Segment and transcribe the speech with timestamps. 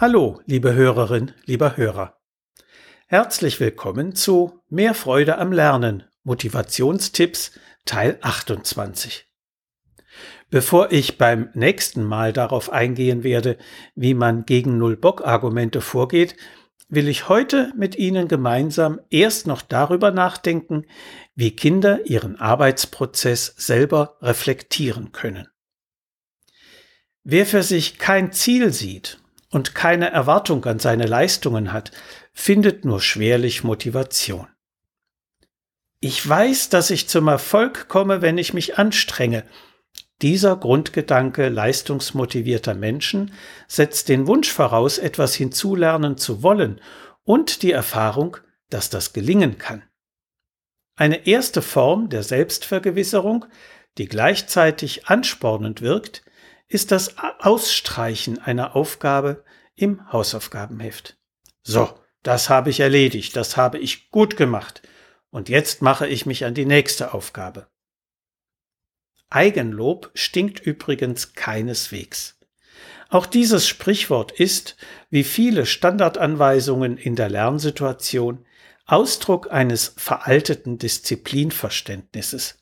[0.00, 2.18] Hallo, liebe Hörerin, lieber Hörer.
[3.06, 7.52] Herzlich willkommen zu Mehr Freude am Lernen, Motivationstipps
[7.84, 9.26] Teil 28.
[10.48, 13.58] Bevor ich beim nächsten Mal darauf eingehen werde,
[13.94, 16.34] wie man gegen Null-Bock-Argumente vorgeht,
[16.88, 20.86] will ich heute mit Ihnen gemeinsam erst noch darüber nachdenken,
[21.34, 25.46] wie Kinder ihren Arbeitsprozess selber reflektieren können.
[27.22, 29.19] Wer für sich kein Ziel sieht
[29.50, 31.90] und keine Erwartung an seine Leistungen hat,
[32.32, 34.46] findet nur schwerlich Motivation.
[36.00, 39.44] Ich weiß, dass ich zum Erfolg komme, wenn ich mich anstrenge.
[40.22, 43.32] Dieser Grundgedanke leistungsmotivierter Menschen
[43.68, 46.80] setzt den Wunsch voraus, etwas hinzulernen zu wollen
[47.24, 48.36] und die Erfahrung,
[48.70, 49.82] dass das gelingen kann.
[50.96, 53.46] Eine erste Form der Selbstvergewisserung,
[53.98, 56.22] die gleichzeitig anspornend wirkt,
[56.70, 61.18] ist das Ausstreichen einer Aufgabe im Hausaufgabenheft.
[61.62, 61.92] So,
[62.22, 64.80] das habe ich erledigt, das habe ich gut gemacht,
[65.30, 67.66] und jetzt mache ich mich an die nächste Aufgabe.
[69.28, 72.38] Eigenlob stinkt übrigens keineswegs.
[73.08, 74.76] Auch dieses Sprichwort ist,
[75.08, 78.46] wie viele Standardanweisungen in der Lernsituation,
[78.86, 82.59] Ausdruck eines veralteten Disziplinverständnisses.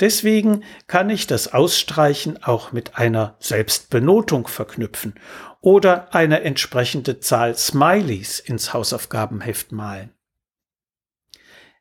[0.00, 5.14] Deswegen kann ich das Ausstreichen auch mit einer Selbstbenotung verknüpfen
[5.60, 10.10] oder eine entsprechende Zahl Smileys ins Hausaufgabenheft malen.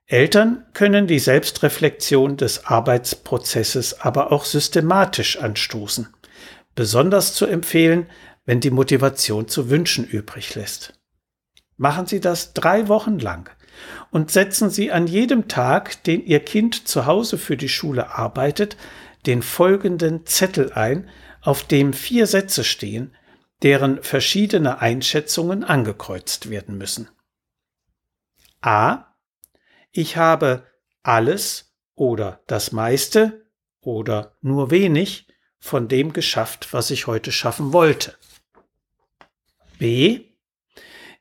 [0.06, 6.10] Eltern können die Selbstreflexion des Arbeitsprozesses aber auch systematisch anstoßen.
[6.76, 8.10] Besonders zu empfehlen,
[8.44, 11.00] wenn die Motivation zu wünschen übrig lässt.
[11.78, 13.50] Machen Sie das drei Wochen lang
[14.12, 18.78] und setzen Sie an jedem Tag, den Ihr Kind zu Hause für die Schule arbeitet,
[19.26, 21.10] den folgenden Zettel ein,
[21.42, 23.16] auf dem vier Sätze stehen,
[23.62, 27.10] deren verschiedene Einschätzungen angekreuzt werden müssen.
[28.62, 29.06] A.
[29.92, 30.66] Ich habe
[31.04, 33.46] alles oder das meiste
[33.82, 35.28] oder nur wenig
[35.60, 38.16] von dem geschafft, was ich heute schaffen wollte.
[39.78, 40.26] B.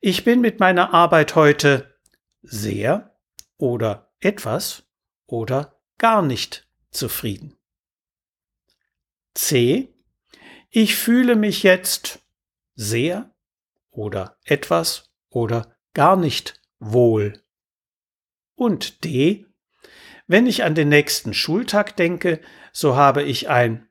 [0.01, 1.98] Ich bin mit meiner Arbeit heute
[2.43, 3.17] sehr
[3.57, 4.85] oder etwas
[5.27, 7.57] oder gar nicht zufrieden.
[9.35, 9.95] C.
[10.71, 12.21] Ich fühle mich jetzt
[12.75, 13.35] sehr
[13.91, 17.43] oder etwas oder gar nicht wohl.
[18.55, 19.47] Und D.
[20.27, 22.41] Wenn ich an den nächsten Schultag denke,
[22.73, 23.89] so habe ich ein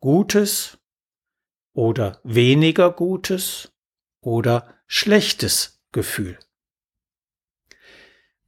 [0.00, 0.78] gutes
[1.72, 3.72] oder weniger gutes
[4.20, 6.38] oder schlechtes Gefühl.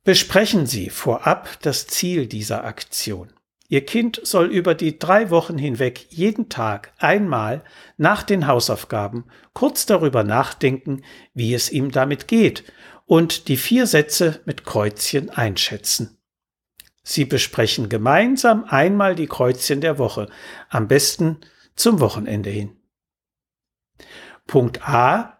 [0.04, 3.32] Besprechen Sie vorab das Ziel dieser Aktion.
[3.68, 7.64] Ihr Kind soll über die drei Wochen hinweg jeden Tag einmal
[7.96, 12.64] nach den Hausaufgaben kurz darüber nachdenken, wie es ihm damit geht
[13.06, 16.18] und die vier Sätze mit Kreuzchen einschätzen.
[17.02, 20.28] Sie besprechen gemeinsam einmal die Kreuzchen der Woche,
[20.68, 21.40] am besten
[21.76, 22.76] zum Wochenende hin.
[24.46, 25.38] Punkt A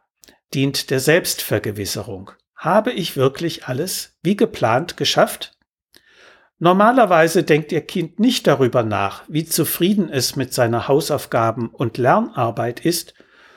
[0.54, 2.30] dient der Selbstvergewisserung.
[2.64, 5.52] Habe ich wirklich alles wie geplant geschafft?
[6.58, 12.80] Normalerweise denkt Ihr Kind nicht darüber nach, wie zufrieden es mit seiner Hausaufgaben und Lernarbeit
[12.80, 13.12] ist,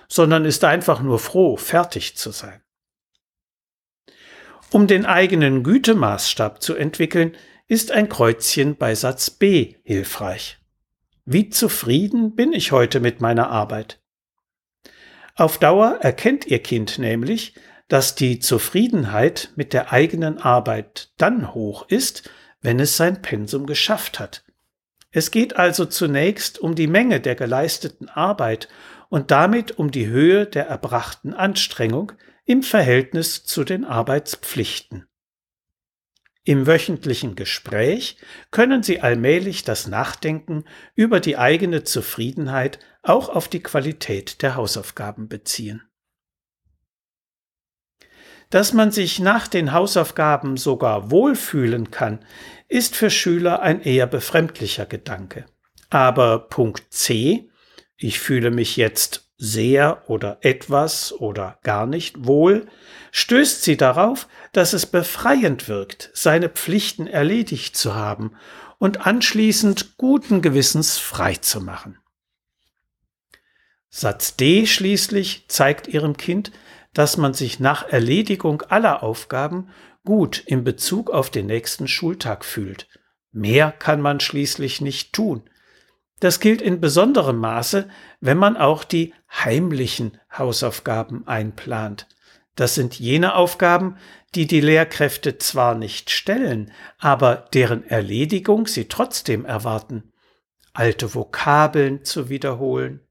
[0.10, 2.62] sondern ist einfach nur froh, fertig zu sein.
[4.72, 7.38] Um den eigenen Gütemaßstab zu entwickeln,
[7.70, 10.58] ist ein Kreuzchen bei Satz B hilfreich.
[11.24, 14.02] Wie zufrieden bin ich heute mit meiner Arbeit?
[15.36, 17.54] Auf Dauer erkennt Ihr Kind nämlich,
[17.88, 22.30] dass die Zufriedenheit mit der eigenen Arbeit dann hoch ist,
[22.62, 24.44] wenn es sein Pensum geschafft hat.
[25.12, 28.68] Es geht also zunächst um die Menge der geleisteten Arbeit
[29.10, 32.12] und damit um die Höhe der erbrachten Anstrengung
[32.46, 35.08] im Verhältnis zu den Arbeitspflichten.
[36.44, 38.18] Im wöchentlichen Gespräch
[38.52, 40.64] können Sie allmählich das Nachdenken
[40.96, 45.87] über die eigene Zufriedenheit auch auf die Qualität der Hausaufgaben beziehen.
[48.50, 52.20] Dass man sich nach den Hausaufgaben sogar wohlfühlen kann,
[52.68, 55.46] ist für Schüler ein eher befremdlicher Gedanke.
[55.90, 57.50] Aber Punkt C,
[57.98, 62.68] ich fühle mich jetzt sehr oder etwas oder gar nicht wohl,
[63.12, 68.32] stößt sie darauf, dass es befreiend wirkt, seine Pflichten erledigt zu haben
[68.80, 72.00] und anschließend guten Gewissens frei zu machen.
[73.90, 76.52] Satz D schließlich zeigt ihrem Kind,
[76.94, 79.70] dass man sich nach Erledigung aller Aufgaben
[80.06, 82.88] gut in Bezug auf den nächsten Schultag fühlt.
[83.32, 85.50] Mehr kann man schließlich nicht tun.
[86.20, 87.88] Das gilt in besonderem Maße,
[88.20, 92.08] wenn man auch die heimlichen Hausaufgaben einplant.
[92.56, 93.98] Das sind jene Aufgaben,
[94.34, 100.12] die die Lehrkräfte zwar nicht stellen, aber deren Erledigung sie trotzdem erwarten.
[100.74, 103.07] Alte Vokabeln zu wiederholen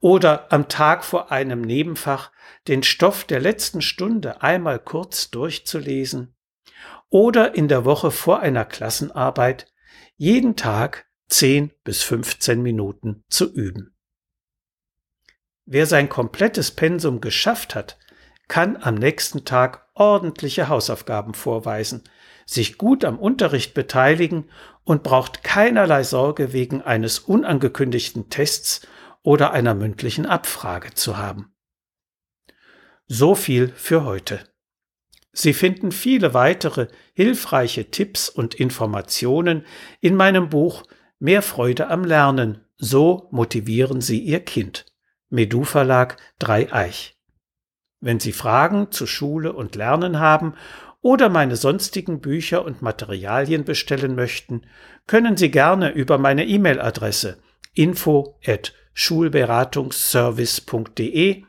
[0.00, 2.30] oder am Tag vor einem Nebenfach
[2.68, 6.34] den Stoff der letzten Stunde einmal kurz durchzulesen
[7.10, 9.72] oder in der Woche vor einer Klassenarbeit
[10.16, 13.94] jeden Tag 10 bis 15 Minuten zu üben.
[15.64, 17.98] Wer sein komplettes Pensum geschafft hat,
[18.46, 22.04] kann am nächsten Tag ordentliche Hausaufgaben vorweisen,
[22.46, 24.48] sich gut am Unterricht beteiligen
[24.84, 28.86] und braucht keinerlei Sorge wegen eines unangekündigten Tests
[29.22, 31.54] oder einer mündlichen Abfrage zu haben.
[33.06, 34.44] So viel für heute.
[35.32, 39.64] Sie finden viele weitere hilfreiche Tipps und Informationen
[40.00, 40.84] in meinem Buch
[41.20, 42.64] Mehr Freude am Lernen.
[42.76, 44.86] So motivieren Sie Ihr Kind.
[45.30, 47.18] Medu Verlag Dreieich.
[48.00, 50.54] Wenn Sie Fragen zu Schule und Lernen haben
[51.00, 54.62] oder meine sonstigen Bücher und Materialien bestellen möchten,
[55.06, 57.42] können Sie gerne über meine E-Mail-Adresse
[57.74, 58.38] info
[58.98, 61.44] schulberatungsservice.de